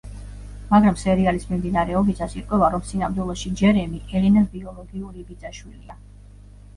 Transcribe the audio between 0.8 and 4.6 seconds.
სერიალის მიმდინარეობისას ირკვევა რომ სინამდვილეში ჯერემი ელენას